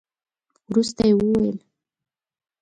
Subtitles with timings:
[0.69, 1.57] وروسته يې وويل.